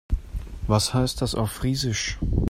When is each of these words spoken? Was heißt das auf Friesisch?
Was 0.65 0.95
heißt 0.95 1.21
das 1.21 1.35
auf 1.35 1.51
Friesisch? 1.51 2.17